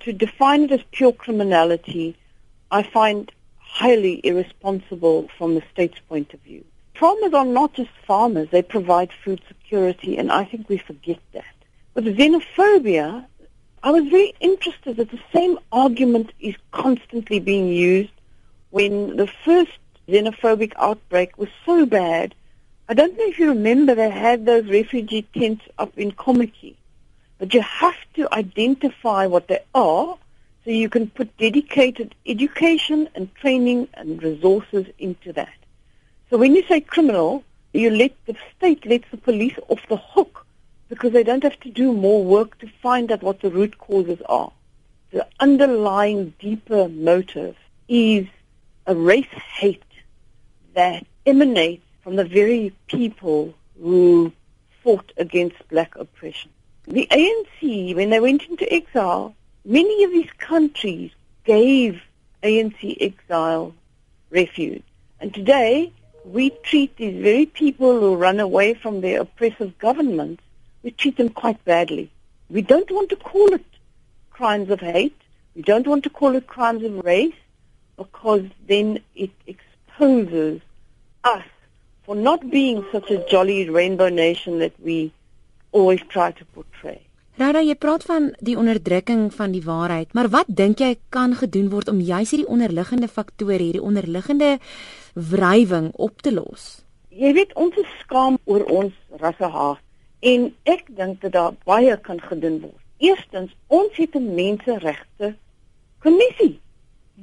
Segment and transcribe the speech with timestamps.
[0.00, 2.16] To define it as pure criminality,
[2.70, 6.64] I find highly irresponsible from the state's point of view.
[6.94, 11.54] Farmers are not just farmers, they provide food security, and I think we forget that.
[11.94, 13.26] With xenophobia,
[13.82, 18.12] I was very interested that the same argument is constantly being used
[18.70, 19.72] when the first
[20.08, 22.34] xenophobic outbreak was so bad.
[22.88, 26.76] I don't know if you remember they had those refugee tents up in Kommetjie.
[27.44, 30.16] But you have to identify what they are
[30.64, 35.52] so you can put dedicated education and training and resources into that.
[36.30, 37.44] So when you say criminal,
[37.74, 40.46] you let the state lets the police off the hook
[40.88, 44.22] because they don't have to do more work to find out what the root causes
[44.26, 44.50] are.
[45.10, 47.56] The underlying deeper motive
[47.88, 48.26] is
[48.86, 49.82] a race hate
[50.72, 54.32] that emanates from the very people who
[54.82, 56.50] fought against black oppression.
[56.86, 59.34] The ANC, when they went into exile,
[59.64, 61.12] many of these countries
[61.44, 62.02] gave
[62.42, 63.74] ANC exile
[64.30, 64.82] refuge.
[65.18, 65.92] And today,
[66.24, 70.42] we treat these very people who run away from their oppressive governments,
[70.82, 72.10] we treat them quite badly.
[72.50, 73.64] We don't want to call it
[74.30, 75.18] crimes of hate.
[75.56, 77.34] We don't want to call it crimes of race
[77.96, 80.60] because then it exposes
[81.22, 81.44] us
[82.04, 85.12] for not being such a jolly rainbow nation that we
[85.74, 87.02] always try to portray.
[87.34, 91.66] Rada, jy praat van die onderdrukking van die waarheid, maar wat dink jy kan gedoen
[91.72, 94.52] word om juis hierdie onderliggende faktore, hierdie onderliggende
[95.18, 96.84] wrywing op te los?
[97.10, 99.82] Jy weet ons is skaam oor ons rassehaat
[100.30, 102.78] en ek dink dat daar baie kan gedoen word.
[103.02, 105.34] Eerstens, ons het 'n menseregte
[105.98, 106.60] kommissie.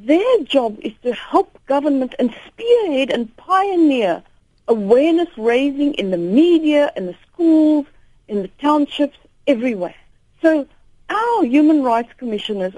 [0.06, 4.22] Their job is to help government and spearhead and pioneer
[4.68, 7.86] awareness raising in the media and the schools
[8.32, 9.96] in the townships everywhere.
[10.42, 10.66] So
[11.10, 12.74] our human rights commissioners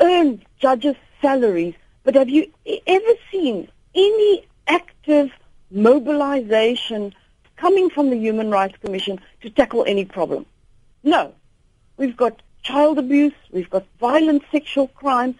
[0.00, 2.48] earn judges' salaries, but have you
[2.86, 5.32] ever seen any active
[5.72, 7.12] mobilization
[7.56, 10.46] coming from the Human Rights Commission to tackle any problem?
[11.02, 11.34] No.
[11.96, 15.34] We've got child abuse, we've got violent sexual crime.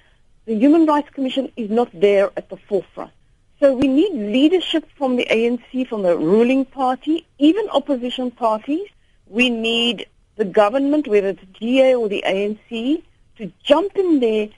[0.46, 3.12] The Human Rights Commission is not there at the forefront.
[3.60, 8.88] So we need leadership from the ANC, from the ruling party, even opposition parties,
[9.28, 10.06] we need
[10.36, 13.02] the government, whether it's DA or the ANC,
[13.38, 14.48] to jump in there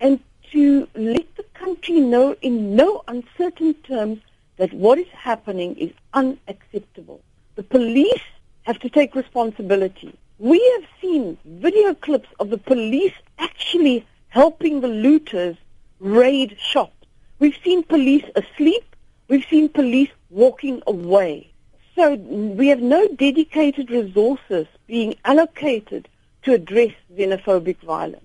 [0.00, 0.20] and
[0.52, 4.20] to let the country know in no uncertain terms
[4.56, 7.20] that what is happening is unacceptable.
[7.56, 8.22] The police
[8.62, 10.16] have to take responsibility.
[10.38, 15.56] We have seen video clips of the police actually helping the looters
[15.98, 16.92] raid shops.
[17.38, 18.96] We've seen police asleep.
[19.28, 21.50] We've seen police walking away.
[21.96, 26.08] So we have no dedicated resources being allocated
[26.42, 28.22] to address xenophobic violence.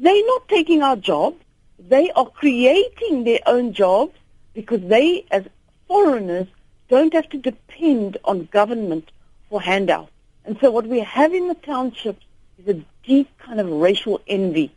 [0.00, 1.36] They're not taking our jobs.
[1.78, 4.16] They are creating their own jobs
[4.54, 5.44] because they, as
[5.86, 6.48] foreigners,
[6.88, 9.12] don't have to depend on government
[9.48, 10.10] for handouts.
[10.44, 12.24] And so what we have in the townships
[12.58, 14.72] is a deep kind of racial envy.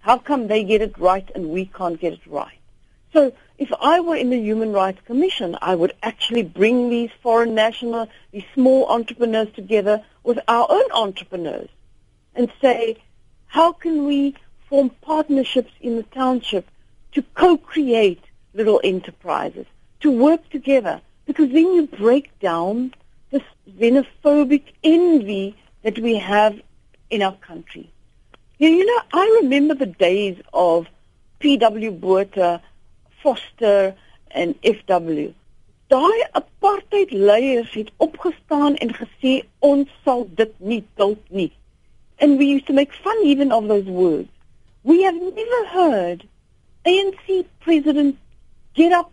[0.00, 2.58] How come they get it right and we can't get it right?
[3.14, 7.54] So if I were in the Human Rights Commission, I would actually bring these foreign
[7.54, 11.68] national, these small entrepreneurs together with our own entrepreneurs
[12.34, 12.96] and say,
[13.46, 14.34] how can we
[14.68, 16.68] form partnerships in the township
[17.12, 18.20] to co-create
[18.52, 19.66] little enterprises,
[20.00, 21.00] to work together?
[21.24, 22.92] Because then you break down
[23.30, 23.44] this
[23.78, 26.60] xenophobic envy that we have
[27.10, 27.92] in our country.
[28.58, 30.88] You know, I remember the days of
[31.38, 31.92] P.W.
[31.92, 32.60] Botha
[33.24, 33.94] Foster
[34.42, 35.32] en FW.
[35.92, 41.50] Daai apartheid leiers het opgestaan en gesê ons sal dit nie duld nie.
[42.20, 44.28] And we used to make fun even of those words.
[44.84, 46.26] We have never heard
[46.84, 48.18] ANC president
[48.74, 49.10] get up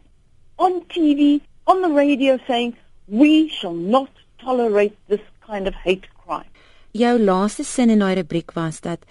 [0.58, 2.76] on TV, on the radio saying
[3.08, 4.10] we shall not
[4.44, 6.50] tolerate this kind of hate crime.
[6.94, 9.06] Jou laaste sin in daai rubriek was dat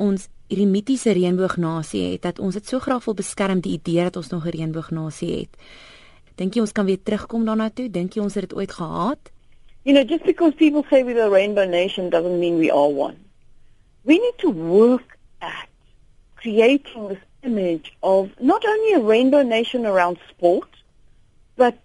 [0.00, 4.16] ons hierdie mitiese reënboognasie het dat ons dit so graag wil beskerm die idee dat
[4.18, 5.52] ons nog 'n reënboognasie het.
[6.34, 7.90] Dink jy ons kan weer terugkom daarna toe?
[7.90, 9.30] Dink jy ons het dit ooit gehaat?
[9.82, 13.16] You know, just because people say we're a rainbow nation doesn't mean we are one.
[14.02, 15.68] We need to work at
[16.34, 20.68] creating this image of not only a rainbow nation around sport,
[21.56, 21.76] but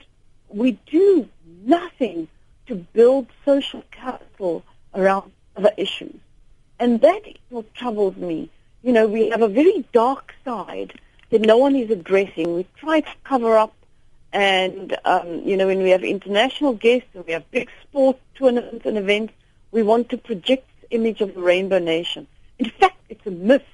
[0.50, 1.28] we do
[1.66, 2.28] nothing
[2.68, 4.64] to build social capital
[4.94, 6.16] around other issues.
[6.80, 8.50] And that is what troubles me.
[8.86, 10.94] You know, we have a very dark side
[11.32, 12.54] that no one is addressing.
[12.54, 13.74] We try to cover up
[14.32, 18.86] and, um, you know, when we have international guests and we have big sport tournaments
[18.86, 19.34] and events,
[19.72, 22.28] we want to project the image of the rainbow nation.
[22.60, 23.66] In fact, it's a myth.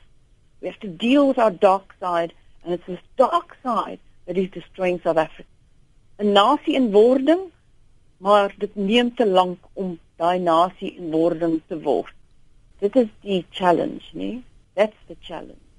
[0.61, 2.31] We have to deal with our dark side
[2.63, 5.49] and it's this dark side that is destroying South Africa.
[6.19, 7.51] 'n Nasie in wording,
[8.19, 12.13] maar dit neem te lank om daai nasie in wording te word.
[12.79, 14.43] Dit is die challenge, nee?
[14.75, 15.70] That's the challenge.